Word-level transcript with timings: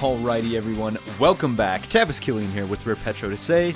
Alrighty, 0.00 0.54
everyone, 0.54 0.96
welcome 1.18 1.54
back. 1.54 1.82
Tavis 1.82 2.18
Killian 2.18 2.50
here 2.52 2.64
with 2.64 2.86
Rare 2.86 2.96
Petro 2.96 3.28
to 3.28 3.36
say. 3.36 3.72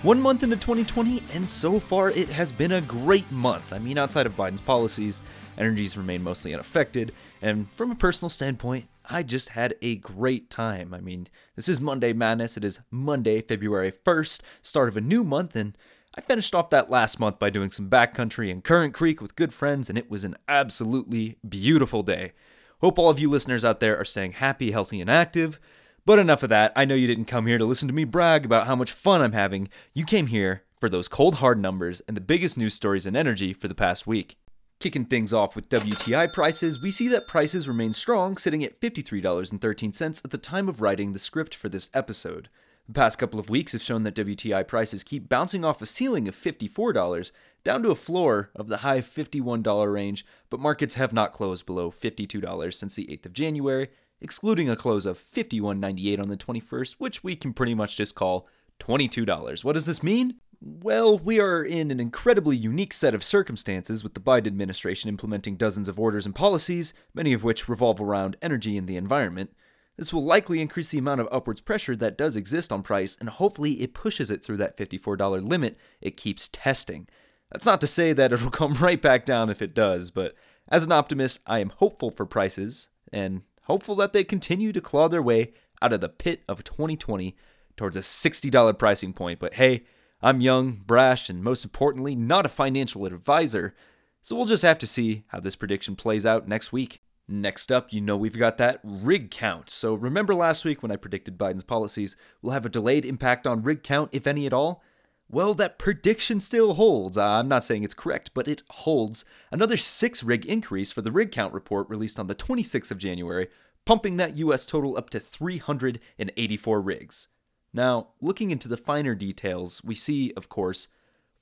One 0.00 0.18
month 0.18 0.42
into 0.42 0.56
2020, 0.56 1.22
and 1.34 1.46
so 1.46 1.78
far 1.78 2.08
it 2.08 2.30
has 2.30 2.50
been 2.50 2.72
a 2.72 2.80
great 2.80 3.30
month. 3.30 3.70
I 3.74 3.78
mean, 3.78 3.98
outside 3.98 4.24
of 4.24 4.34
Biden's 4.34 4.62
policies, 4.62 5.20
energies 5.58 5.98
remain 5.98 6.22
mostly 6.22 6.54
unaffected, 6.54 7.12
and 7.42 7.70
from 7.72 7.90
a 7.90 7.94
personal 7.94 8.30
standpoint, 8.30 8.86
I 9.04 9.22
just 9.22 9.50
had 9.50 9.74
a 9.82 9.96
great 9.96 10.48
time. 10.48 10.94
I 10.94 11.02
mean, 11.02 11.28
this 11.54 11.68
is 11.68 11.82
Monday 11.82 12.14
Madness. 12.14 12.56
It 12.56 12.64
is 12.64 12.80
Monday, 12.90 13.42
February 13.42 13.92
1st, 13.92 14.40
start 14.62 14.88
of 14.88 14.96
a 14.96 15.02
new 15.02 15.22
month, 15.22 15.54
and 15.54 15.76
I 16.14 16.22
finished 16.22 16.54
off 16.54 16.70
that 16.70 16.88
last 16.88 17.20
month 17.20 17.38
by 17.38 17.50
doing 17.50 17.72
some 17.72 17.90
backcountry 17.90 18.48
in 18.48 18.62
Currant 18.62 18.94
Creek 18.94 19.20
with 19.20 19.36
good 19.36 19.52
friends, 19.52 19.90
and 19.90 19.98
it 19.98 20.10
was 20.10 20.24
an 20.24 20.38
absolutely 20.48 21.36
beautiful 21.46 22.02
day. 22.02 22.32
Hope 22.80 22.98
all 22.98 23.10
of 23.10 23.18
you 23.18 23.28
listeners 23.28 23.64
out 23.64 23.80
there 23.80 23.98
are 23.98 24.04
staying 24.04 24.32
happy, 24.32 24.70
healthy, 24.70 25.00
and 25.00 25.10
active. 25.10 25.58
But 26.04 26.18
enough 26.18 26.42
of 26.42 26.48
that. 26.50 26.72
I 26.76 26.84
know 26.84 26.94
you 26.94 27.06
didn't 27.06 27.24
come 27.24 27.46
here 27.46 27.58
to 27.58 27.64
listen 27.64 27.88
to 27.88 27.94
me 27.94 28.04
brag 28.04 28.44
about 28.44 28.66
how 28.66 28.76
much 28.76 28.92
fun 28.92 29.20
I'm 29.20 29.32
having. 29.32 29.68
You 29.92 30.04
came 30.04 30.28
here 30.28 30.62
for 30.78 30.88
those 30.88 31.08
cold 31.08 31.36
hard 31.36 31.60
numbers 31.60 32.00
and 32.06 32.16
the 32.16 32.20
biggest 32.20 32.56
news 32.56 32.74
stories 32.74 33.04
in 33.04 33.16
energy 33.16 33.52
for 33.52 33.68
the 33.68 33.74
past 33.74 34.06
week. 34.06 34.38
Kicking 34.78 35.06
things 35.06 35.32
off 35.32 35.56
with 35.56 35.68
WTI 35.68 36.32
prices, 36.32 36.80
we 36.80 36.92
see 36.92 37.08
that 37.08 37.26
prices 37.26 37.66
remain 37.66 37.92
strong, 37.92 38.36
sitting 38.36 38.62
at 38.62 38.80
$53.13 38.80 40.24
at 40.24 40.30
the 40.30 40.38
time 40.38 40.68
of 40.68 40.80
writing 40.80 41.12
the 41.12 41.18
script 41.18 41.56
for 41.56 41.68
this 41.68 41.90
episode. 41.92 42.48
The 42.86 42.94
past 42.94 43.18
couple 43.18 43.40
of 43.40 43.50
weeks 43.50 43.72
have 43.72 43.82
shown 43.82 44.04
that 44.04 44.14
WTI 44.14 44.66
prices 44.68 45.02
keep 45.02 45.28
bouncing 45.28 45.64
off 45.64 45.82
a 45.82 45.86
ceiling 45.86 46.28
of 46.28 46.36
$54 46.36 47.32
down 47.64 47.82
to 47.82 47.90
a 47.90 47.94
floor 47.94 48.50
of 48.54 48.68
the 48.68 48.78
high 48.78 49.00
$51 49.00 49.92
range, 49.92 50.24
but 50.50 50.60
markets 50.60 50.94
have 50.94 51.12
not 51.12 51.32
closed 51.32 51.66
below 51.66 51.90
$52 51.90 52.74
since 52.74 52.94
the 52.94 53.06
8th 53.06 53.26
of 53.26 53.32
January, 53.32 53.88
excluding 54.20 54.68
a 54.68 54.76
close 54.76 55.06
of 55.06 55.18
$51.98 55.18 56.20
on 56.20 56.28
the 56.28 56.36
21st, 56.36 56.96
which 56.98 57.22
we 57.22 57.36
can 57.36 57.52
pretty 57.52 57.74
much 57.74 57.96
just 57.96 58.14
call 58.14 58.48
$22. 58.80 59.64
What 59.64 59.74
does 59.74 59.86
this 59.86 60.02
mean? 60.02 60.36
Well, 60.60 61.18
we 61.18 61.38
are 61.38 61.62
in 61.62 61.92
an 61.92 62.00
incredibly 62.00 62.56
unique 62.56 62.92
set 62.92 63.14
of 63.14 63.22
circumstances 63.22 64.02
with 64.02 64.14
the 64.14 64.20
Biden 64.20 64.48
administration 64.48 65.08
implementing 65.08 65.56
dozens 65.56 65.88
of 65.88 66.00
orders 66.00 66.26
and 66.26 66.34
policies, 66.34 66.92
many 67.14 67.32
of 67.32 67.44
which 67.44 67.68
revolve 67.68 68.00
around 68.00 68.36
energy 68.42 68.76
and 68.76 68.88
the 68.88 68.96
environment. 68.96 69.52
This 69.96 70.12
will 70.12 70.24
likely 70.24 70.60
increase 70.60 70.88
the 70.88 70.98
amount 70.98 71.20
of 71.20 71.28
upwards 71.30 71.60
pressure 71.60 71.94
that 71.96 72.18
does 72.18 72.36
exist 72.36 72.72
on 72.72 72.82
price, 72.82 73.16
and 73.20 73.28
hopefully 73.28 73.82
it 73.82 73.94
pushes 73.94 74.30
it 74.30 74.44
through 74.44 74.56
that 74.58 74.76
$54 74.76 75.48
limit 75.48 75.76
it 76.00 76.16
keeps 76.16 76.48
testing. 76.48 77.08
That's 77.50 77.66
not 77.66 77.80
to 77.80 77.86
say 77.86 78.12
that 78.12 78.32
it'll 78.32 78.50
come 78.52 78.74
right 78.74 79.00
back 79.00 79.24
down 79.24 79.50
if 79.50 79.62
it 79.62 79.74
does, 79.74 80.10
but 80.10 80.34
as 80.68 80.84
an 80.84 80.92
optimist, 80.92 81.40
I 81.46 81.60
am 81.60 81.70
hopeful 81.70 82.10
for 82.10 82.26
prices, 82.26 82.88
and 83.12 83.42
hopeful 83.62 83.94
that 83.96 84.12
they 84.12 84.24
continue 84.24 84.72
to 84.72 84.80
claw 84.80 85.08
their 85.08 85.22
way 85.22 85.52
out 85.80 85.92
of 85.92 86.00
the 86.00 86.08
pit 86.08 86.42
of 86.48 86.64
2020 86.64 87.36
towards 87.76 87.96
a 87.96 88.00
$60 88.00 88.78
pricing 88.78 89.12
point. 89.12 89.38
But 89.38 89.54
hey, 89.54 89.84
I'm 90.20 90.40
young, 90.40 90.82
brash, 90.84 91.30
and 91.30 91.42
most 91.42 91.64
importantly, 91.64 92.14
not 92.14 92.44
a 92.44 92.50
financial 92.50 93.06
advisor, 93.06 93.74
so 94.20 94.36
we'll 94.36 94.46
just 94.46 94.64
have 94.64 94.78
to 94.78 94.86
see 94.86 95.24
how 95.28 95.40
this 95.40 95.56
prediction 95.56 95.96
plays 95.96 96.26
out 96.26 96.48
next 96.48 96.72
week. 96.72 97.00
Next 97.28 97.70
up, 97.70 97.92
you 97.92 98.00
know 98.00 98.16
we've 98.16 98.38
got 98.38 98.58
that 98.58 98.80
rig 98.82 99.30
count. 99.30 99.70
So 99.70 99.94
remember 99.94 100.34
last 100.34 100.64
week 100.64 100.82
when 100.82 100.90
I 100.90 100.96
predicted 100.96 101.38
Biden's 101.38 101.62
policies 101.62 102.16
will 102.42 102.50
have 102.50 102.66
a 102.66 102.70
delayed 102.70 103.04
impact 103.04 103.46
on 103.46 103.62
rig 103.62 103.82
count, 103.82 104.10
if 104.12 104.26
any 104.26 104.46
at 104.46 104.52
all? 104.52 104.82
Well, 105.30 105.52
that 105.54 105.78
prediction 105.78 106.40
still 106.40 106.74
holds. 106.74 107.18
Uh, 107.18 107.24
I'm 107.24 107.48
not 107.48 107.64
saying 107.64 107.84
it's 107.84 107.94
correct, 107.94 108.30
but 108.32 108.48
it 108.48 108.62
holds. 108.70 109.26
Another 109.52 109.76
six 109.76 110.22
rig 110.24 110.46
increase 110.46 110.90
for 110.90 111.02
the 111.02 111.12
rig 111.12 111.32
count 111.32 111.52
report 111.52 111.88
released 111.90 112.18
on 112.18 112.28
the 112.28 112.34
26th 112.34 112.90
of 112.90 112.98
January, 112.98 113.48
pumping 113.84 114.16
that 114.16 114.38
US 114.38 114.64
total 114.64 114.96
up 114.96 115.10
to 115.10 115.20
384 115.20 116.80
rigs. 116.80 117.28
Now, 117.74 118.08
looking 118.22 118.50
into 118.50 118.68
the 118.68 118.78
finer 118.78 119.14
details, 119.14 119.84
we 119.84 119.94
see, 119.94 120.32
of 120.34 120.48
course, 120.48 120.88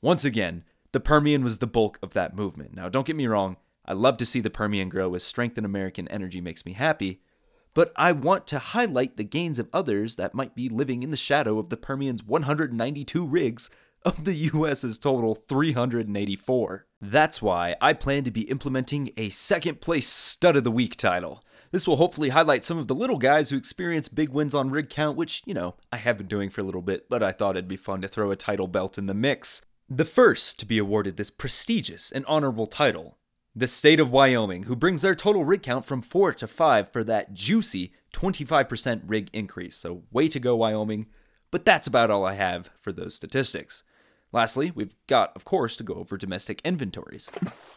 once 0.03 0.25
again, 0.25 0.65
the 0.91 1.01
Permian 1.01 1.45
was 1.45 1.59
the 1.59 1.67
bulk 1.69 1.99
of 2.03 2.13
that 2.15 2.35
movement. 2.35 2.75
Now, 2.75 2.89
don't 2.89 3.07
get 3.07 3.17
me 3.17 3.29
wrong, 3.29 3.57
I 3.85 3.93
love 3.93 4.17
to 4.17 4.27
see 4.27 4.41
the 4.41 4.51
Permian 4.51 4.89
grow 4.89 5.15
as 5.15 5.23
strength 5.23 5.57
in 5.57 5.65
American 5.65 6.09
energy 6.09 6.41
makes 6.41 6.67
me 6.67 6.73
happy, 6.73 7.21
but 7.77 7.93
I 7.95 8.13
want 8.13 8.47
to 8.47 8.59
highlight 8.59 9.19
the 9.19 9.23
gains 9.23 9.59
of 9.59 9.69
others 9.71 10.17
that 10.17 10.33
might 10.33 10.55
be 10.55 10.71
living 10.71 11.03
in 11.03 11.11
the 11.11 11.17
shadow 11.17 11.59
of 11.59 11.69
the 11.69 11.77
Permian's 11.77 12.25
192 12.25 13.27
rigs 13.27 13.69
of 14.03 14.25
the 14.25 14.33
US's 14.55 14.99
total 14.99 15.35
384. 15.35 16.87
That's 17.03 17.43
why 17.43 17.77
I 17.83 17.93
plan 17.93 18.25
to 18.25 18.31
be 18.31 18.49
implementing 18.49 19.11
a 19.19 19.29
second 19.29 19.83
place 19.83 20.09
stud 20.09 20.57
of 20.57 20.65
the 20.65 20.71
week 20.71 20.97
title. 20.97 21.45
This 21.71 21.87
will 21.87 21.97
hopefully 21.97 22.31
highlight 22.31 22.65
some 22.65 22.79
of 22.79 22.87
the 22.87 22.95
little 22.95 23.19
guys 23.19 23.51
who 23.51 23.59
experience 23.59 24.09
big 24.09 24.31
wins 24.31 24.55
on 24.55 24.71
rig 24.71 24.89
count, 24.89 25.19
which, 25.19 25.43
you 25.45 25.53
know, 25.53 25.75
I 25.93 25.99
have 25.99 26.17
been 26.17 26.29
doing 26.29 26.49
for 26.49 26.63
a 26.63 26.65
little 26.65 26.81
bit, 26.81 27.11
but 27.11 27.23
I 27.23 27.33
thought 27.33 27.59
it'd 27.59 27.69
be 27.69 27.77
fun 27.77 28.01
to 28.01 28.09
throw 28.09 28.31
a 28.31 28.37
title 28.37 28.69
belt 28.69 28.97
in 28.97 29.05
the 29.05 29.13
mix. 29.13 29.61
The 29.87 30.07
first 30.07 30.59
to 30.61 30.67
be 30.67 30.79
awarded 30.79 31.19
this 31.19 31.31
prestigious 31.31 32.11
and 32.11 32.25
honorable 32.25 32.67
title 32.67 33.19
the 33.59 33.67
state 33.67 33.99
of 33.99 34.13
Wyoming, 34.13 34.65
who 34.65 34.77
brings 34.77 35.01
their 35.01 35.15
total 35.15 35.43
rig 35.47 35.63
count 35.63 35.87
from 35.87 36.03
4 36.03 36.35
to 36.35 36.47
5 36.47 36.93
for 36.93 37.03
that 37.05 37.33
juicy 37.33 37.93
25% 38.13 39.01
rig 39.07 39.31
increase. 39.33 39.77
So, 39.77 40.03
way 40.13 40.29
to 40.29 40.39
go, 40.39 40.55
Wyoming. 40.57 41.07
But 41.51 41.65
that's 41.65 41.87
about 41.87 42.11
all 42.11 42.27
I 42.27 42.35
have 42.35 42.69
for 42.79 42.93
those 42.93 43.15
statistics. 43.15 43.83
Lastly, 44.31 44.73
we've 44.75 44.95
got, 45.07 45.35
of 45.35 45.47
course, 45.47 45.79
to 45.79 45.85
go 45.85 45.95
over 45.95 46.19
domestic 46.19 46.61
inventories. 46.65 47.31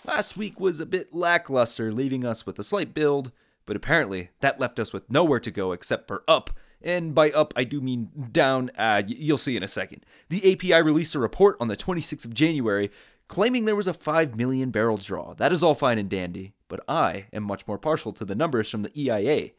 Last 0.06 0.36
week 0.36 0.60
was 0.60 0.82
a 0.82 0.86
bit 0.86 1.14
lackluster, 1.14 1.94
leaving 1.94 2.26
us 2.26 2.46
with 2.46 2.60
a 2.60 2.64
slight 2.64 2.94
build, 2.94 3.32
but 3.66 3.78
apparently 3.78 4.32
that 4.42 4.60
left 4.60 4.80
us 4.80 4.92
with 4.92 5.10
nowhere 5.10 5.40
to 5.40 5.52
go 5.52 5.72
except 5.72 6.10
for 6.10 6.24
up. 6.28 6.50
And 6.82 7.16
by 7.16 7.32
up, 7.32 7.54
I 7.56 7.64
do 7.64 7.80
mean 7.80 8.10
down. 8.32 8.72
Uh, 8.78 9.04
you'll 9.06 9.38
see 9.38 9.56
in 9.56 9.64
a 9.64 9.68
second. 9.68 10.06
The 10.30 10.54
API 10.54 10.82
released 10.82 11.16
a 11.16 11.20
report 11.20 11.56
on 11.60 11.68
the 11.68 11.78
26th 11.78 12.26
of 12.26 12.34
January 12.34 12.90
claiming 13.30 13.64
there 13.64 13.76
was 13.76 13.88
a 13.88 13.94
5 13.94 14.36
million 14.36 14.72
barrel 14.72 14.98
draw. 14.98 15.34
That 15.36 15.54
is 15.54 15.64
all 15.64 15.76
fine 15.76 15.98
and 15.98 16.10
dandy, 16.10 16.56
but 16.68 16.84
I 16.90 17.28
am 17.32 17.44
much 17.44 17.66
more 17.68 17.78
partial 17.78 18.12
to 18.14 18.26
the 18.26 18.36
numbers 18.36 18.70
from 18.70 18.82
the 18.82 18.92
EIA. 19.00 19.52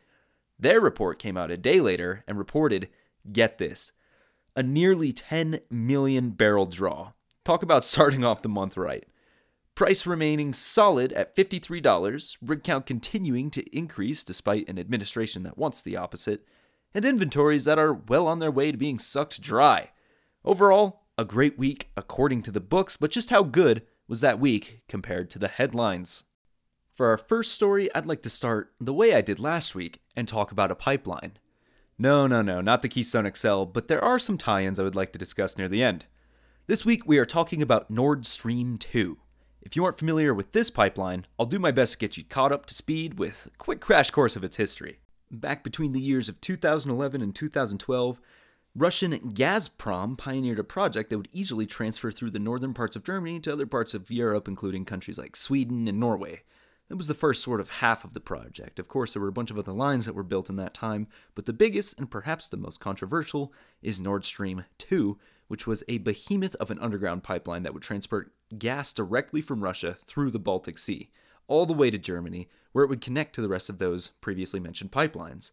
Their 0.58 0.80
report 0.80 1.18
came 1.18 1.38
out 1.38 1.50
a 1.50 1.56
day 1.56 1.80
later 1.80 2.22
and 2.28 2.36
reported 2.36 2.88
get 3.32 3.56
this 3.56 3.92
a 4.56 4.62
nearly 4.62 5.12
10 5.12 5.60
million 5.70 6.30
barrel 6.30 6.66
draw. 6.66 7.12
Talk 7.44 7.62
about 7.62 7.84
starting 7.84 8.24
off 8.24 8.42
the 8.42 8.48
month 8.48 8.76
right. 8.76 9.06
Price 9.76 10.06
remaining 10.06 10.52
solid 10.52 11.12
at 11.12 11.34
$53, 11.34 12.36
rig 12.42 12.64
count 12.64 12.84
continuing 12.84 13.50
to 13.52 13.76
increase 13.76 14.24
despite 14.24 14.68
an 14.68 14.78
administration 14.78 15.44
that 15.44 15.56
wants 15.56 15.80
the 15.80 15.96
opposite, 15.96 16.44
and 16.92 17.04
inventories 17.04 17.64
that 17.64 17.78
are 17.78 17.94
well 17.94 18.26
on 18.26 18.40
their 18.40 18.50
way 18.50 18.72
to 18.72 18.76
being 18.76 18.98
sucked 18.98 19.40
dry. 19.40 19.90
Overall, 20.44 21.04
a 21.18 21.24
great 21.24 21.58
week 21.58 21.90
according 21.96 22.42
to 22.42 22.50
the 22.50 22.60
books, 22.60 22.96
but 22.96 23.10
just 23.10 23.30
how 23.30 23.42
good 23.42 23.82
was 24.08 24.20
that 24.20 24.40
week 24.40 24.82
compared 24.88 25.30
to 25.30 25.38
the 25.38 25.48
headlines? 25.48 26.24
For 26.92 27.08
our 27.08 27.18
first 27.18 27.52
story, 27.52 27.88
I'd 27.94 28.06
like 28.06 28.22
to 28.22 28.30
start 28.30 28.72
the 28.80 28.92
way 28.92 29.14
I 29.14 29.20
did 29.20 29.38
last 29.38 29.74
week 29.74 30.00
and 30.16 30.26
talk 30.26 30.52
about 30.52 30.70
a 30.70 30.74
pipeline. 30.74 31.32
No, 31.98 32.26
no, 32.26 32.42
no, 32.42 32.60
not 32.60 32.80
the 32.80 32.88
Keystone 32.88 33.30
XL, 33.34 33.64
but 33.64 33.88
there 33.88 34.02
are 34.02 34.18
some 34.18 34.38
tie 34.38 34.64
ins 34.64 34.80
I 34.80 34.82
would 34.82 34.94
like 34.94 35.12
to 35.12 35.18
discuss 35.18 35.56
near 35.56 35.68
the 35.68 35.82
end. 35.82 36.06
This 36.66 36.84
week, 36.84 37.06
we 37.06 37.18
are 37.18 37.26
talking 37.26 37.62
about 37.62 37.90
Nord 37.90 38.24
Stream 38.26 38.78
2. 38.78 39.18
If 39.62 39.76
you 39.76 39.84
aren't 39.84 39.98
familiar 39.98 40.32
with 40.32 40.52
this 40.52 40.70
pipeline, 40.70 41.26
I'll 41.38 41.46
do 41.46 41.58
my 41.58 41.70
best 41.70 41.92
to 41.92 41.98
get 41.98 42.16
you 42.16 42.24
caught 42.24 42.52
up 42.52 42.64
to 42.66 42.74
speed 42.74 43.18
with 43.18 43.48
a 43.52 43.58
quick 43.58 43.80
crash 43.80 44.10
course 44.10 44.36
of 44.36 44.44
its 44.44 44.56
history. 44.56 45.00
Back 45.30 45.62
between 45.62 45.92
the 45.92 46.00
years 46.00 46.28
of 46.28 46.40
2011 46.40 47.20
and 47.20 47.34
2012, 47.34 48.20
Russian 48.76 49.18
Gazprom 49.32 50.16
pioneered 50.16 50.60
a 50.60 50.64
project 50.64 51.10
that 51.10 51.16
would 51.16 51.28
easily 51.32 51.66
transfer 51.66 52.12
through 52.12 52.30
the 52.30 52.38
northern 52.38 52.72
parts 52.72 52.94
of 52.94 53.02
Germany 53.02 53.40
to 53.40 53.52
other 53.52 53.66
parts 53.66 53.94
of 53.94 54.12
Europe, 54.12 54.46
including 54.46 54.84
countries 54.84 55.18
like 55.18 55.34
Sweden 55.34 55.88
and 55.88 55.98
Norway. 55.98 56.42
That 56.88 56.94
was 56.94 57.08
the 57.08 57.14
first 57.14 57.42
sort 57.42 57.60
of 57.60 57.68
half 57.68 58.04
of 58.04 58.14
the 58.14 58.20
project. 58.20 58.78
Of 58.78 58.86
course, 58.86 59.12
there 59.12 59.22
were 59.22 59.28
a 59.28 59.32
bunch 59.32 59.50
of 59.50 59.58
other 59.58 59.72
lines 59.72 60.06
that 60.06 60.14
were 60.14 60.22
built 60.22 60.48
in 60.48 60.54
that 60.56 60.72
time, 60.72 61.08
but 61.34 61.46
the 61.46 61.52
biggest 61.52 61.98
and 61.98 62.08
perhaps 62.08 62.48
the 62.48 62.56
most 62.56 62.78
controversial 62.78 63.52
is 63.82 64.00
Nord 64.00 64.24
Stream 64.24 64.64
2, 64.78 65.18
which 65.48 65.66
was 65.66 65.82
a 65.88 65.98
behemoth 65.98 66.54
of 66.56 66.70
an 66.70 66.78
underground 66.78 67.24
pipeline 67.24 67.64
that 67.64 67.74
would 67.74 67.82
transport 67.82 68.32
gas 68.56 68.92
directly 68.92 69.40
from 69.40 69.64
Russia 69.64 69.98
through 70.06 70.30
the 70.30 70.38
Baltic 70.38 70.78
Sea, 70.78 71.10
all 71.48 71.66
the 71.66 71.74
way 71.74 71.90
to 71.90 71.98
Germany, 71.98 72.48
where 72.70 72.84
it 72.84 72.88
would 72.88 73.00
connect 73.00 73.34
to 73.34 73.40
the 73.40 73.48
rest 73.48 73.68
of 73.68 73.78
those 73.78 74.12
previously 74.20 74.60
mentioned 74.60 74.92
pipelines. 74.92 75.50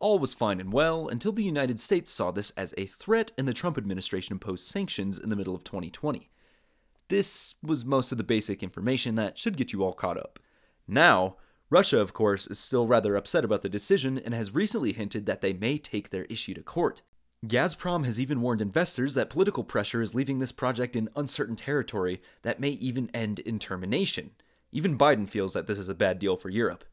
All 0.00 0.18
was 0.18 0.32
fine 0.32 0.60
and 0.60 0.72
well 0.72 1.08
until 1.08 1.30
the 1.30 1.44
United 1.44 1.78
States 1.78 2.10
saw 2.10 2.30
this 2.30 2.50
as 2.56 2.72
a 2.78 2.86
threat 2.86 3.32
and 3.36 3.46
the 3.46 3.52
Trump 3.52 3.76
administration 3.76 4.32
imposed 4.32 4.66
sanctions 4.66 5.18
in 5.18 5.28
the 5.28 5.36
middle 5.36 5.54
of 5.54 5.62
2020. 5.62 6.30
This 7.08 7.56
was 7.62 7.84
most 7.84 8.10
of 8.10 8.16
the 8.16 8.24
basic 8.24 8.62
information 8.62 9.16
that 9.16 9.36
should 9.36 9.58
get 9.58 9.74
you 9.74 9.84
all 9.84 9.92
caught 9.92 10.16
up. 10.16 10.38
Now, 10.88 11.36
Russia, 11.68 12.00
of 12.00 12.14
course, 12.14 12.46
is 12.46 12.58
still 12.58 12.86
rather 12.86 13.14
upset 13.14 13.44
about 13.44 13.60
the 13.60 13.68
decision 13.68 14.18
and 14.18 14.32
has 14.32 14.54
recently 14.54 14.92
hinted 14.92 15.26
that 15.26 15.42
they 15.42 15.52
may 15.52 15.76
take 15.76 16.08
their 16.08 16.24
issue 16.24 16.54
to 16.54 16.62
court. 16.62 17.02
Gazprom 17.46 18.04
has 18.06 18.18
even 18.18 18.40
warned 18.40 18.62
investors 18.62 19.14
that 19.14 19.30
political 19.30 19.64
pressure 19.64 20.00
is 20.00 20.14
leaving 20.14 20.38
this 20.38 20.52
project 20.52 20.96
in 20.96 21.10
uncertain 21.14 21.56
territory 21.56 22.22
that 22.42 22.58
may 22.58 22.70
even 22.70 23.10
end 23.12 23.38
in 23.40 23.58
termination. 23.58 24.30
Even 24.72 24.96
Biden 24.96 25.28
feels 25.28 25.52
that 25.52 25.66
this 25.66 25.78
is 25.78 25.88
a 25.88 25.94
bad 25.94 26.18
deal 26.18 26.36
for 26.36 26.48
Europe. 26.48 26.84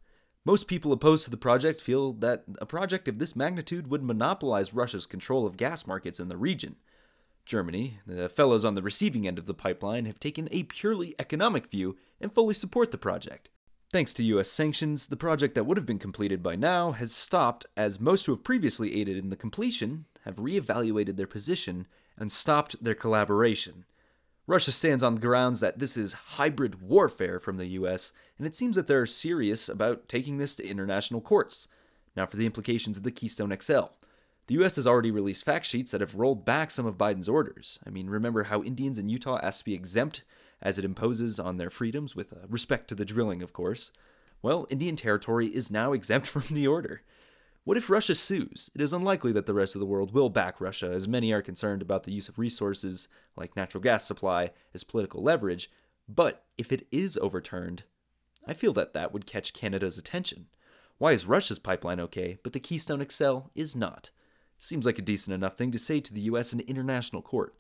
Most 0.48 0.70
people 0.70 0.94
opposed 0.94 1.26
to 1.26 1.30
the 1.30 1.36
project 1.36 1.82
feel 1.82 2.14
that 2.14 2.46
a 2.62 2.66
project 2.66 3.10
of 3.10 3.20
this 3.20 3.36
magnitude 3.36 3.92
would 3.92 4.02
monopolize 4.02 4.74
Russia's 4.74 5.06
control 5.06 5.46
of 5.46 5.58
gas 5.58 5.86
markets 5.86 6.22
in 6.22 6.30
the 6.30 6.38
region. 6.38 6.78
Germany, 7.46 8.00
the 8.08 8.30
fellows 8.30 8.64
on 8.64 8.74
the 8.74 8.82
receiving 8.82 9.28
end 9.28 9.38
of 9.38 9.46
the 9.46 9.54
pipeline, 9.54 10.06
have 10.06 10.22
taken 10.22 10.48
a 10.50 10.64
purely 10.64 11.14
economic 11.20 11.68
view 11.68 11.98
and 12.22 12.32
fully 12.32 12.54
support 12.54 12.92
the 12.92 12.98
project. 12.98 13.50
Thanks 13.92 14.14
to 14.14 14.24
US 14.24 14.50
sanctions, 14.50 15.08
the 15.08 15.18
project 15.18 15.54
that 15.56 15.66
would 15.66 15.76
have 15.76 15.86
been 15.86 16.00
completed 16.00 16.42
by 16.42 16.56
now 16.56 16.94
has 16.94 17.12
stopped, 17.12 17.66
as 17.76 18.00
most 18.00 18.26
who 18.26 18.32
have 18.32 18.46
previously 18.46 18.96
aided 19.02 19.18
in 19.18 19.30
the 19.30 19.36
completion 19.36 20.06
have 20.24 20.40
re-evaluated 20.40 21.18
their 21.18 21.28
position 21.28 21.88
and 22.18 22.32
stopped 22.32 22.82
their 22.82 22.96
collaboration. 22.96 23.84
Russia 24.48 24.72
stands 24.72 25.04
on 25.04 25.16
the 25.16 25.22
grounds 25.22 25.60
that 25.60 25.78
this 25.78 25.98
is 25.98 26.14
hybrid 26.14 26.82
warfare 26.82 27.38
from 27.38 27.58
the 27.58 27.68
US, 27.68 28.14
and 28.38 28.48
it 28.48 28.56
seems 28.56 28.78
that 28.78 28.88
they're 28.88 29.06
serious 29.06 29.68
about 29.68 30.08
taking 30.08 30.38
this 30.38 30.56
to 30.56 30.66
international 30.66 31.20
courts. 31.20 31.68
Now, 32.16 32.26
for 32.26 32.38
the 32.38 32.46
implications 32.46 32.96
of 32.96 33.04
the 33.04 33.12
Keystone 33.12 33.56
XL. 33.62 33.92
The 34.48 34.64
US 34.64 34.78
has 34.78 34.88
already 34.88 35.12
released 35.12 35.44
fact 35.44 35.66
sheets 35.66 35.92
that 35.92 36.00
have 36.00 36.16
rolled 36.16 36.46
back 36.46 36.72
some 36.72 36.86
of 36.86 36.98
Biden's 36.98 37.28
orders. 37.28 37.78
I 37.86 37.90
mean, 37.90 38.10
remember 38.10 38.44
how 38.44 38.64
Indians 38.64 38.98
in 38.98 39.10
Utah 39.10 39.40
asked 39.44 39.60
to 39.60 39.66
be 39.66 39.74
exempt 39.74 40.24
as 40.62 40.80
it 40.80 40.86
imposes 40.86 41.40
on 41.40 41.58
their 41.58 41.70
freedoms, 41.70 42.16
with 42.16 42.32
uh, 42.32 42.48
respect 42.48 42.88
to 42.88 42.96
the 42.96 43.06
drilling, 43.06 43.44
of 43.44 43.52
course? 43.52 43.92
Well, 44.42 44.66
Indian 44.70 44.96
Territory 44.96 45.48
is 45.48 45.70
now 45.70 45.92
exempt 45.94 46.26
from 46.26 46.56
the 46.56 46.68
order. 46.68 47.02
What 47.68 47.76
if 47.76 47.90
Russia 47.90 48.16
sues? 48.16 48.72
It 48.74 48.80
is 48.80 48.94
unlikely 48.94 49.34
that 49.34 49.46
the 49.46 49.54
rest 49.54 49.76
of 49.76 49.82
the 49.82 49.86
world 49.86 50.14
will 50.14 50.30
back 50.30 50.62
Russia, 50.62 50.90
as 50.90 51.06
many 51.06 51.34
are 51.34 51.42
concerned 51.42 51.82
about 51.82 52.04
the 52.04 52.14
use 52.14 52.30
of 52.30 52.40
resources 52.40 53.10
like 53.36 53.58
natural 53.58 53.84
gas 53.84 54.06
supply 54.06 54.52
as 54.74 54.86
political 54.86 55.22
leverage. 55.22 55.70
But 56.08 56.46
if 56.58 56.72
it 56.72 56.88
is 56.94 57.18
overturned, 57.18 57.84
I 58.48 58.54
feel 58.54 58.72
that 58.72 58.94
that 58.94 59.12
would 59.12 59.26
catch 59.26 59.52
Canada's 59.52 59.98
attention. 59.98 60.46
Why 60.98 61.12
is 61.12 61.26
Russia's 61.26 61.60
pipeline 61.60 62.00
okay, 62.00 62.38
but 62.42 62.54
the 62.54 62.62
Keystone 62.62 63.06
XL 63.06 63.40
is 63.54 63.76
not? 63.76 64.12
Seems 64.58 64.86
like 64.86 64.98
a 64.98 65.02
decent 65.02 65.34
enough 65.34 65.58
thing 65.58 65.72
to 65.72 65.78
say 65.78 66.00
to 66.00 66.14
the 66.14 66.22
US 66.22 66.54
in 66.54 66.62
international 66.62 67.22
court. 67.22 67.54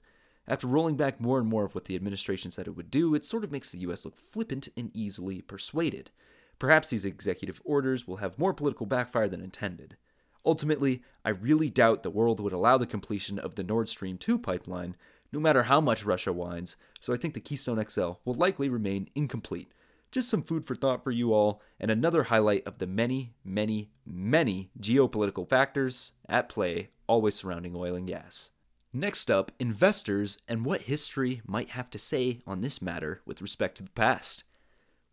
After 0.47 0.67
rolling 0.67 0.95
back 0.95 1.19
more 1.19 1.37
and 1.37 1.49
more 1.49 1.65
of 1.65 1.75
what 1.75 1.83
the 1.83 1.97
administration 1.97 2.49
said 2.49 2.65
it 2.65 2.77
would 2.77 2.89
do, 2.89 3.13
it 3.13 3.25
sort 3.25 3.43
of 3.43 3.51
makes 3.51 3.71
the 3.71 3.79
US 3.79 4.05
look 4.05 4.15
flippant 4.15 4.69
and 4.77 4.89
easily 4.93 5.41
persuaded. 5.41 6.11
Perhaps 6.59 6.89
these 6.89 7.05
executive 7.05 7.61
orders 7.63 8.07
will 8.07 8.17
have 8.17 8.39
more 8.39 8.53
political 8.53 8.85
backfire 8.85 9.29
than 9.29 9.41
intended. 9.41 9.97
Ultimately, 10.45 11.03
I 11.25 11.29
really 11.29 11.69
doubt 11.69 12.03
the 12.03 12.09
world 12.09 12.39
would 12.39 12.53
allow 12.53 12.77
the 12.77 12.85
completion 12.85 13.37
of 13.37 13.55
the 13.55 13.63
Nord 13.63 13.89
Stream 13.89 14.17
2 14.17 14.39
pipeline, 14.39 14.95
no 15.31 15.39
matter 15.39 15.63
how 15.63 15.81
much 15.81 16.05
Russia 16.05 16.31
whines, 16.31 16.77
so 16.99 17.13
I 17.13 17.17
think 17.17 17.33
the 17.33 17.41
Keystone 17.41 17.83
XL 17.85 18.11
will 18.23 18.33
likely 18.33 18.69
remain 18.69 19.09
incomplete. 19.13 19.71
Just 20.09 20.29
some 20.29 20.41
food 20.41 20.65
for 20.65 20.73
thought 20.73 21.03
for 21.03 21.11
you 21.11 21.33
all, 21.33 21.61
and 21.79 21.91
another 21.91 22.23
highlight 22.23 22.65
of 22.65 22.77
the 22.77 22.87
many, 22.87 23.33
many, 23.43 23.91
many 24.05 24.71
geopolitical 24.79 25.47
factors 25.47 26.13
at 26.29 26.47
play 26.47 26.89
always 27.07 27.35
surrounding 27.35 27.75
oil 27.75 27.95
and 27.95 28.07
gas. 28.07 28.51
Next 28.93 29.29
up, 29.29 29.51
investors 29.59 30.37
and 30.47 30.65
what 30.65 30.83
history 30.83 31.41
might 31.45 31.71
have 31.71 31.89
to 31.89 31.99
say 31.99 32.39
on 32.47 32.61
this 32.61 32.81
matter 32.81 33.21
with 33.25 33.41
respect 33.41 33.77
to 33.77 33.83
the 33.83 33.91
past. 33.91 34.43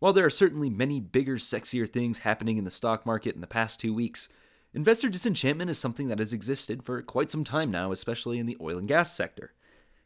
While 0.05 0.13
there 0.13 0.27
are 0.27 0.29
certainly 0.29 0.69
many 0.69 0.99
bigger, 0.99 1.37
sexier 1.37 1.89
things 1.89 2.19
happening 2.19 2.59
in 2.59 2.63
the 2.63 2.69
stock 2.69 3.07
market 3.07 3.33
in 3.33 3.41
the 3.41 3.47
past 3.47 3.79
two 3.79 3.91
weeks, 3.91 4.29
investor 4.71 5.09
disenchantment 5.09 5.71
is 5.71 5.79
something 5.79 6.09
that 6.09 6.19
has 6.19 6.31
existed 6.31 6.83
for 6.83 7.01
quite 7.01 7.31
some 7.31 7.43
time 7.43 7.71
now, 7.71 7.91
especially 7.91 8.37
in 8.37 8.45
the 8.45 8.55
oil 8.61 8.77
and 8.77 8.87
gas 8.87 9.11
sector. 9.15 9.53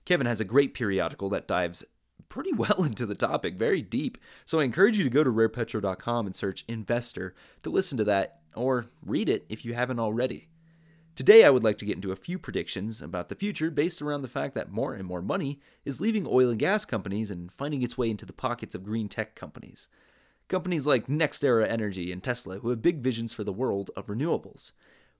Kevin 0.06 0.26
has 0.26 0.40
a 0.40 0.46
great 0.46 0.74
periodical 0.74 1.28
that 1.32 1.50
dives 1.50 1.84
pretty 2.30 2.54
well 2.56 2.86
into 2.86 3.06
the 3.06 3.14
topic, 3.14 3.56
very 3.56 3.82
deep. 3.82 4.18
So 4.46 4.62
I 4.62 4.64
encourage 4.64 4.98
you 4.98 5.04
to 5.04 5.10
go 5.10 5.22
to 5.22 5.30
rarepetro.com 5.30 6.28
and 6.28 6.34
search 6.34 6.64
investor 6.70 7.36
to 7.64 7.70
listen 7.70 7.98
to 7.98 8.06
that 8.06 8.40
or 8.56 8.86
read 9.06 9.28
it 9.28 9.48
if 9.50 9.66
you 9.66 9.74
haven't 9.74 10.00
already. 10.00 10.48
Today, 11.20 11.44
I 11.44 11.50
would 11.50 11.66
like 11.66 11.78
to 11.80 11.86
get 11.86 11.98
into 11.98 12.14
a 12.14 12.16
few 12.16 12.40
predictions 12.40 13.02
about 13.02 13.28
the 13.28 13.36
future 13.36 13.70
based 13.70 14.02
around 14.02 14.22
the 14.22 14.30
fact 14.30 14.56
that 14.56 14.72
more 14.72 14.94
and 14.94 15.04
more 15.06 15.22
money 15.22 15.60
is 15.84 16.00
leaving 16.00 16.26
oil 16.26 16.50
and 16.50 16.58
gas 16.58 16.86
companies 16.86 17.30
and 17.30 17.52
finding 17.52 17.82
its 17.82 17.98
way 17.98 18.10
into 18.10 18.26
the 18.26 18.32
pockets 18.32 18.74
of 18.74 18.86
green 18.86 19.10
tech 19.10 19.36
companies. 19.36 19.90
Companies 20.48 20.88
like 20.88 21.08
NextEra 21.08 21.68
Energy 21.68 22.14
and 22.14 22.24
Tesla, 22.24 22.60
who 22.60 22.70
have 22.70 22.82
big 22.82 23.02
visions 23.02 23.34
for 23.34 23.44
the 23.44 23.52
world 23.52 23.92
of 23.98 24.06
renewables. 24.06 24.72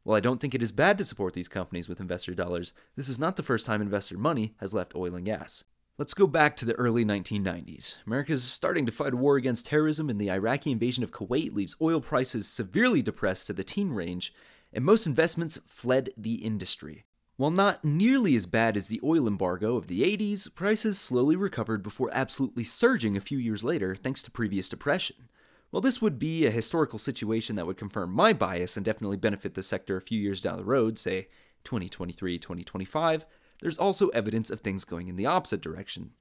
While 0.04 0.16
I 0.16 0.22
don't 0.22 0.40
think 0.40 0.56
it 0.56 0.64
is 0.64 0.72
bad 0.72 0.98
to 1.00 1.04
support 1.04 1.34
these 1.34 1.50
companies 1.50 1.90
with 1.90 2.00
investor 2.00 2.34
dollars, 2.34 2.72
this 2.96 3.10
is 3.10 3.20
not 3.20 3.36
the 3.36 3.44
first 3.44 3.66
time 3.66 3.82
investor 3.82 4.18
money 4.18 4.56
has 4.62 4.74
left 4.74 4.96
oil 4.96 5.16
and 5.16 5.26
gas. 5.26 5.66
Let's 5.98 6.14
go 6.14 6.28
back 6.28 6.56
to 6.56 6.66
the 6.66 6.76
early 6.76 7.04
1990s. 7.04 7.98
America 8.08 8.32
is 8.32 8.46
starting 8.46 8.86
to 8.86 8.92
fight 8.94 9.12
a 9.12 9.18
war 9.18 9.36
against 9.36 9.66
terrorism, 9.66 10.10
and 10.10 10.18
the 10.18 10.32
Iraqi 10.32 10.72
invasion 10.72 11.04
of 11.04 11.12
Kuwait 11.12 11.54
leaves 11.54 11.76
oil 11.82 12.00
prices 12.00 12.48
severely 12.48 13.02
depressed 13.02 13.48
to 13.48 13.54
the 13.54 13.66
teen 13.66 13.90
range, 13.90 14.34
and 14.74 14.84
most 14.84 15.08
investments 15.08 15.60
fled 15.66 16.10
the 16.18 16.36
industry. 16.36 17.06
While 17.38 17.52
not 17.52 17.86
nearly 17.86 18.36
as 18.36 18.46
bad 18.46 18.76
as 18.76 18.90
the 18.90 19.00
oil 19.04 19.26
embargo 19.26 19.78
of 19.78 19.88
the 19.88 20.02
80s, 20.02 20.54
prices 20.54 21.00
slowly 21.00 21.38
recovered 21.38 21.82
before 21.82 22.10
absolutely 22.12 22.66
surging 22.66 23.16
a 23.16 23.22
few 23.22 23.38
years 23.38 23.64
later 23.64 23.96
thanks 23.96 24.22
to 24.24 24.32
previous 24.32 24.68
depression. 24.68 25.30
While 25.70 25.82
this 25.82 26.02
would 26.02 26.20
be 26.20 26.46
a 26.46 26.52
historical 26.52 27.00
situation 27.00 27.56
that 27.56 27.66
would 27.66 27.78
confirm 27.78 28.12
my 28.12 28.34
bias 28.34 28.76
and 28.76 28.86
definitely 28.86 29.18
benefit 29.18 29.54
the 29.54 29.64
sector 29.64 29.96
a 29.96 30.02
few 30.02 30.20
years 30.20 30.42
down 30.42 30.58
the 30.58 30.64
road, 30.64 30.98
say 30.98 31.30
2023, 31.64 32.40
2025, 32.40 33.26
there's 33.62 33.78
also 33.78 34.10
evidence 34.10 34.50
of 34.50 34.62
things 34.62 34.84
going 34.84 35.08
in 35.08 35.16
the 35.16 35.26
opposite 35.26 35.62
direction. 35.62 36.12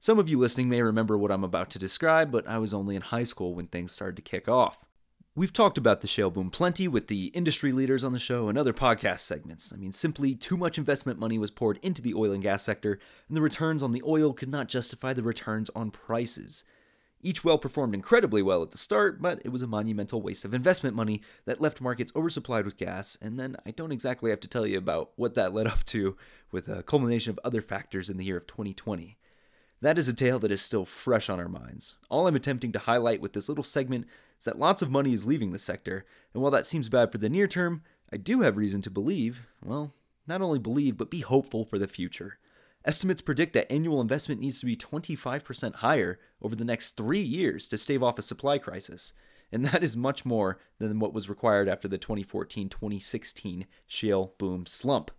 Some 0.00 0.18
of 0.18 0.28
you 0.28 0.38
listening 0.38 0.68
may 0.68 0.82
remember 0.82 1.16
what 1.16 1.30
I'm 1.30 1.44
about 1.44 1.70
to 1.70 1.78
describe, 1.78 2.30
but 2.30 2.46
I 2.48 2.58
was 2.58 2.74
only 2.74 2.96
in 2.96 3.02
high 3.02 3.24
school 3.24 3.54
when 3.54 3.66
things 3.66 3.92
started 3.92 4.16
to 4.16 4.22
kick 4.22 4.48
off. 4.48 4.84
We've 5.38 5.52
talked 5.52 5.76
about 5.76 6.00
the 6.00 6.06
shale 6.06 6.30
boom 6.30 6.48
plenty 6.48 6.88
with 6.88 7.08
the 7.08 7.26
industry 7.26 7.70
leaders 7.70 8.02
on 8.02 8.12
the 8.12 8.18
show 8.18 8.48
and 8.48 8.56
other 8.56 8.72
podcast 8.72 9.18
segments. 9.20 9.70
I 9.70 9.76
mean, 9.76 9.92
simply 9.92 10.34
too 10.34 10.56
much 10.56 10.78
investment 10.78 11.18
money 11.18 11.38
was 11.38 11.50
poured 11.50 11.78
into 11.82 12.00
the 12.00 12.14
oil 12.14 12.32
and 12.32 12.42
gas 12.42 12.62
sector, 12.62 12.98
and 13.28 13.36
the 13.36 13.42
returns 13.42 13.82
on 13.82 13.92
the 13.92 14.02
oil 14.06 14.32
could 14.32 14.48
not 14.48 14.70
justify 14.70 15.12
the 15.12 15.22
returns 15.22 15.68
on 15.76 15.90
prices. 15.90 16.64
Each 17.20 17.44
well 17.44 17.58
performed 17.58 17.92
incredibly 17.92 18.40
well 18.40 18.62
at 18.62 18.70
the 18.70 18.78
start, 18.78 19.20
but 19.20 19.42
it 19.44 19.50
was 19.50 19.60
a 19.60 19.66
monumental 19.66 20.22
waste 20.22 20.46
of 20.46 20.54
investment 20.54 20.96
money 20.96 21.20
that 21.44 21.60
left 21.60 21.82
markets 21.82 22.12
oversupplied 22.12 22.64
with 22.64 22.78
gas, 22.78 23.18
and 23.20 23.38
then 23.38 23.56
I 23.66 23.72
don't 23.72 23.92
exactly 23.92 24.30
have 24.30 24.40
to 24.40 24.48
tell 24.48 24.66
you 24.66 24.78
about 24.78 25.10
what 25.16 25.34
that 25.34 25.52
led 25.52 25.66
up 25.66 25.84
to 25.84 26.16
with 26.50 26.66
a 26.66 26.82
culmination 26.82 27.30
of 27.30 27.40
other 27.44 27.60
factors 27.60 28.08
in 28.08 28.16
the 28.16 28.24
year 28.24 28.38
of 28.38 28.46
2020. 28.46 29.18
That 29.82 29.98
is 29.98 30.08
a 30.08 30.14
tale 30.14 30.38
that 30.38 30.50
is 30.50 30.62
still 30.62 30.86
fresh 30.86 31.28
on 31.28 31.38
our 31.38 31.48
minds. 31.50 31.96
All 32.08 32.26
I'm 32.26 32.36
attempting 32.36 32.72
to 32.72 32.78
highlight 32.78 33.20
with 33.20 33.34
this 33.34 33.50
little 33.50 33.62
segment 33.62 34.06
is 34.38 34.44
that 34.44 34.58
lots 34.58 34.82
of 34.82 34.90
money 34.90 35.12
is 35.12 35.26
leaving 35.26 35.52
the 35.52 35.58
sector, 35.58 36.04
and 36.32 36.42
while 36.42 36.52
that 36.52 36.66
seems 36.66 36.88
bad 36.88 37.10
for 37.10 37.18
the 37.18 37.28
near 37.28 37.46
term, 37.46 37.82
I 38.12 38.16
do 38.16 38.40
have 38.40 38.56
reason 38.56 38.82
to 38.82 38.90
believe, 38.90 39.46
well, 39.64 39.94
not 40.26 40.42
only 40.42 40.58
believe, 40.58 40.96
but 40.96 41.10
be 41.10 41.20
hopeful 41.20 41.64
for 41.64 41.78
the 41.78 41.88
future. 41.88 42.38
Estimates 42.84 43.20
predict 43.20 43.52
that 43.54 43.70
annual 43.70 44.00
investment 44.00 44.40
needs 44.40 44.60
to 44.60 44.66
be 44.66 44.76
25% 44.76 45.76
higher 45.76 46.20
over 46.40 46.54
the 46.54 46.64
next 46.64 46.92
three 46.92 47.20
years 47.20 47.66
to 47.68 47.76
stave 47.76 48.02
off 48.02 48.18
a 48.18 48.22
supply 48.22 48.58
crisis, 48.58 49.12
and 49.50 49.64
that 49.64 49.82
is 49.82 49.96
much 49.96 50.24
more 50.24 50.58
than 50.78 51.00
what 51.00 51.12
was 51.12 51.28
required 51.28 51.68
after 51.68 51.88
the 51.88 51.98
2014 51.98 52.68
2016 52.68 53.66
shale 53.86 54.34
boom 54.38 54.66
slump. 54.66 55.10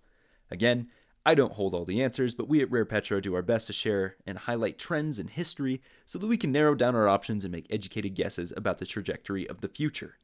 Again, 0.50 0.88
I 1.28 1.36
don't 1.36 1.52
hold 1.52 1.76
all 1.76 1.84
the 1.84 2.02
answers, 2.02 2.34
but 2.34 2.48
we 2.48 2.62
at 2.62 2.72
Rare 2.72 2.86
Petro 2.86 3.20
do 3.20 3.36
our 3.36 3.42
best 3.42 3.68
to 3.68 3.74
share 3.74 4.16
and 4.26 4.38
highlight 4.38 4.80
trends 4.80 5.20
in 5.20 5.28
history 5.28 5.82
so 6.06 6.18
that 6.18 6.28
we 6.28 6.38
can 6.38 6.54
narrow 6.54 6.74
down 6.74 6.96
our 6.96 7.10
options 7.10 7.44
and 7.44 7.52
make 7.52 7.68
educated 7.70 8.16
guesses 8.16 8.54
about 8.56 8.78
the 8.78 8.86
trajectory 8.86 9.46
of 9.50 9.60
the 9.60 9.68
future. 9.68 10.20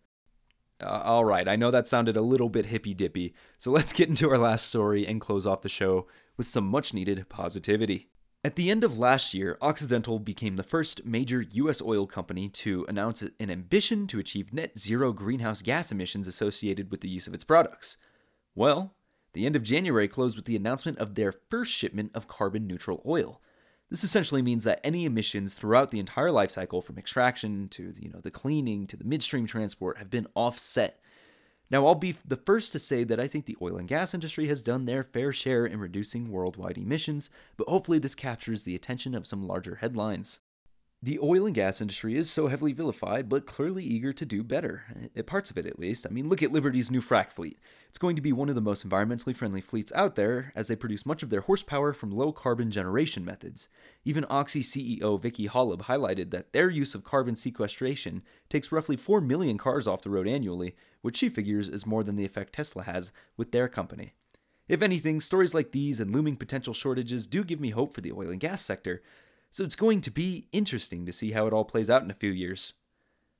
Uh, 0.82 1.02
all 1.04 1.26
right, 1.26 1.46
I 1.50 1.58
know 1.58 1.72
that 1.72 1.90
sounded 1.90 2.16
a 2.16 2.22
little 2.22 2.48
bit 2.48 2.68
hippy 2.68 2.94
dippy, 2.94 3.34
so 3.58 3.70
let's 3.70 3.92
get 3.92 4.08
into 4.08 4.30
our 4.30 4.38
last 4.38 4.70
story 4.70 5.06
and 5.06 5.20
close 5.20 5.46
off 5.46 5.62
the 5.62 5.68
show 5.68 6.08
with 6.38 6.48
some 6.48 6.64
much 6.64 6.94
needed 6.94 7.28
positivity. 7.28 8.08
At 8.42 8.56
the 8.56 8.72
end 8.72 8.86
of 8.86 8.98
last 8.98 9.34
year, 9.34 9.58
Occidental 9.62 10.20
became 10.20 10.56
the 10.56 10.64
first 10.64 11.04
major 11.04 11.42
U.S. 11.52 11.82
oil 11.82 12.08
company 12.08 12.48
to 12.48 12.86
announce 12.88 13.22
an 13.22 13.52
ambition 13.52 14.08
to 14.08 14.20
achieve 14.20 14.54
net 14.54 14.80
zero 14.80 15.12
greenhouse 15.12 15.62
gas 15.62 15.92
emissions 15.92 16.28
associated 16.28 16.92
with 16.92 17.02
the 17.02 17.10
use 17.10 17.28
of 17.28 17.34
its 17.34 17.44
products. 17.44 17.98
Well, 18.56 18.96
the 19.34 19.46
end 19.46 19.56
of 19.56 19.64
January 19.64 20.08
closed 20.08 20.36
with 20.36 20.46
the 20.46 20.56
announcement 20.56 20.98
of 21.00 21.16
their 21.16 21.32
first 21.32 21.74
shipment 21.74 22.12
of 22.14 22.28
carbon 22.28 22.68
neutral 22.68 23.02
oil. 23.06 23.42
This 23.90 24.04
essentially 24.04 24.42
means 24.42 24.64
that 24.64 24.80
any 24.84 25.06
emissions 25.06 25.54
throughout 25.54 25.92
the 25.92 26.00
entire 26.00 26.32
life 26.32 26.52
cycle 26.52 26.82
from 26.82 26.98
extraction 26.98 27.68
to 27.70 27.94
you 28.00 28.10
know 28.10 28.22
the 28.22 28.32
cleaning 28.32 28.88
to 28.88 28.98
the 28.98 29.04
midstream 29.04 29.46
transport 29.46 29.98
have 29.98 30.10
been 30.10 30.28
offset. 30.36 31.00
Now 31.70 31.86
I'll 31.86 31.96
be 31.96 32.16
the 32.26 32.38
first 32.38 32.72
to 32.72 32.80
say 32.80 33.04
that 33.04 33.20
I 33.20 33.28
think 33.28 33.46
the 33.46 33.58
oil 33.62 33.78
and 33.78 33.88
gas 33.88 34.14
industry 34.14 34.48
has 34.48 34.62
done 34.62 34.86
their 34.86 35.04
fair 35.04 35.34
share 35.34 35.66
in 35.66 35.80
reducing 35.80 36.32
worldwide 36.32 36.78
emissions, 36.78 37.30
but 37.58 37.68
hopefully 37.68 38.00
this 38.00 38.16
captures 38.16 38.64
the 38.64 38.76
attention 38.76 39.16
of 39.16 39.28
some 39.28 39.48
larger 39.48 39.76
headlines. 39.76 40.40
The 41.04 41.20
oil 41.22 41.46
and 41.46 41.54
gas 41.54 41.82
industry 41.82 42.16
is 42.16 42.32
so 42.32 42.48
heavily 42.48 42.72
vilified, 42.72 43.28
but 43.28 43.46
clearly 43.46 43.84
eager 43.84 44.14
to 44.14 44.26
do 44.26 44.42
better. 44.42 45.10
At 45.14 45.28
parts 45.28 45.52
of 45.52 45.58
it, 45.58 45.66
at 45.66 45.78
least. 45.78 46.08
I 46.08 46.10
mean, 46.10 46.30
look 46.30 46.42
at 46.42 46.54
Liberty's 46.54 46.90
new 46.90 47.02
frac 47.02 47.30
fleet. 47.30 47.60
It's 47.90 47.98
going 47.98 48.16
to 48.16 48.22
be 48.22 48.32
one 48.32 48.48
of 48.48 48.56
the 48.56 48.62
most 48.62 48.88
environmentally 48.88 49.36
friendly 49.36 49.60
fleets 49.60 49.92
out 49.96 50.16
there, 50.16 50.54
as 50.56 50.70
they 50.70 50.78
produce 50.78 51.06
much 51.06 51.22
of 51.22 51.30
their 51.30 51.42
horsepower 51.42 51.92
from 51.92 52.12
low 52.12 52.32
carbon 52.32 52.72
generation 52.72 53.26
methods. 53.26 53.68
Even 54.06 54.26
Oxy 54.30 54.62
CEO 54.62 55.22
Vicki 55.22 55.50
Hollub 55.50 55.82
highlighted 55.82 56.32
that 56.32 56.54
their 56.54 56.70
use 56.70 56.96
of 56.96 57.04
carbon 57.04 57.36
sequestration 57.36 58.24
takes 58.48 58.72
roughly 58.72 58.96
4 58.96 59.20
million 59.20 59.58
cars 59.58 59.90
off 59.90 60.04
the 60.04 60.10
road 60.10 60.26
annually, 60.26 60.74
which 61.02 61.18
she 61.18 61.28
figures 61.28 61.68
is 61.68 61.86
more 61.86 62.06
than 62.06 62.16
the 62.16 62.24
effect 62.24 62.54
Tesla 62.54 62.84
has 62.84 63.12
with 63.36 63.52
their 63.52 63.68
company. 63.68 64.14
If 64.70 64.82
anything, 64.82 65.20
stories 65.20 65.54
like 65.54 65.74
these 65.74 66.00
and 66.00 66.16
looming 66.16 66.38
potential 66.38 66.74
shortages 66.74 67.28
do 67.28 67.44
give 67.44 67.60
me 67.60 67.72
hope 67.72 67.94
for 67.94 68.00
the 68.00 68.14
oil 68.14 68.30
and 68.30 68.40
gas 68.40 68.62
sector, 68.62 69.02
so 69.54 69.64
it's 69.64 69.76
going 69.76 70.02
to 70.02 70.10
be 70.10 70.48
interesting 70.52 71.06
to 71.06 71.14
see 71.14 71.32
how 71.32 71.46
it 71.46 71.54
all 71.54 71.64
plays 71.64 71.88
out 71.88 72.02
in 72.02 72.10
a 72.10 72.16
few 72.16 72.32
years. 72.32 72.74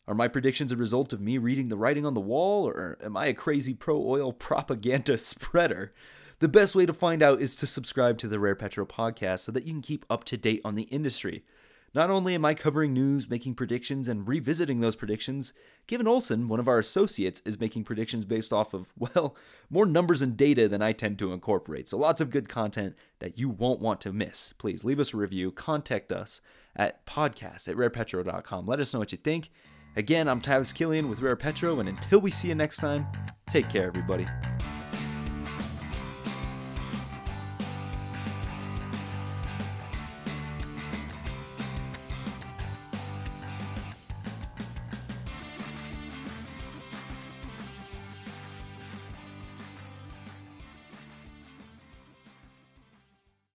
Are 0.08 0.14
my 0.14 0.28
predictions 0.28 0.72
a 0.72 0.78
result 0.78 1.12
of 1.12 1.20
me 1.20 1.40
reading 1.40 1.70
the 1.70 1.76
writing 1.76 2.06
on 2.06 2.14
the 2.14 2.22
wall, 2.22 2.68
or 2.68 3.00
am 3.04 3.18
I 3.18 3.26
a 3.26 3.34
crazy 3.34 3.74
pro 3.74 3.98
oil 3.98 4.32
propaganda 4.48 5.18
spreader? 5.18 5.92
The 6.38 6.48
best 6.48 6.76
way 6.76 6.86
to 6.86 6.94
find 6.94 7.24
out 7.24 7.42
is 7.42 7.56
to 7.56 7.66
subscribe 7.66 8.20
to 8.20 8.28
the 8.28 8.40
Rare 8.40 8.54
Petro 8.54 8.86
podcast 8.86 9.40
so 9.40 9.52
that 9.54 9.66
you 9.66 9.74
can 9.74 9.82
keep 9.82 10.06
up 10.08 10.24
to 10.26 10.38
date 10.38 10.62
on 10.64 10.76
the 10.76 10.84
industry. 10.84 11.46
Not 11.94 12.10
only 12.10 12.34
am 12.34 12.44
I 12.44 12.56
covering 12.56 12.92
news, 12.94 13.30
making 13.30 13.54
predictions, 13.54 14.08
and 14.08 14.28
revisiting 14.28 14.80
those 14.80 14.96
predictions, 14.96 15.54
Kevin 15.86 16.08
Olson, 16.08 16.48
one 16.48 16.60
of 16.60 16.68
our 16.68 16.80
associates, 16.80 17.42
is 17.46 17.60
making 17.60 17.84
predictions 17.84 18.26
based 18.26 18.52
off 18.52 18.74
of, 18.74 18.92
well, 18.98 19.36
more 19.70 19.86
numbers 19.86 20.22
and 20.22 20.36
data 20.36 20.68
than 20.68 20.82
I 20.82 20.92
tend 20.92 21.20
to 21.20 21.34
incorporate. 21.34 21.88
So 21.88 21.98
lots 21.98 22.20
of 22.20 22.32
good 22.32 22.50
content 22.50 22.96
that 23.20 23.38
you 23.38 23.48
won't 23.48 23.80
want 23.80 24.02
to 24.02 24.14
miss. 24.14 24.54
Please 24.54 24.84
leave 24.84 25.00
us 25.00 25.14
a 25.14 25.18
review, 25.18 25.52
contact 25.52 26.12
us 26.12 26.42
at 26.76 27.06
podcast 27.06 27.68
at 27.68 27.76
rarepetro.com. 27.76 28.66
Let 28.66 28.80
us 28.80 28.94
know 28.94 29.00
what 29.00 29.12
you 29.12 29.20
think. 29.20 29.52
Again, 29.96 30.28
I'm 30.28 30.42
Tavis 30.42 30.74
Killian 30.74 31.08
with 31.08 31.20
Rare 31.20 31.36
Petro, 31.36 31.80
and 31.80 31.88
until 31.88 32.20
we 32.20 32.32
see 32.32 32.48
you 32.48 32.56
next 32.56 32.78
time, 32.78 33.06
take 33.48 33.70
care, 33.70 33.86
everybody. 33.86 34.28